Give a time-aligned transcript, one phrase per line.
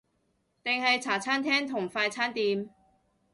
[0.63, 2.71] 定係茶餐廳同快餐店？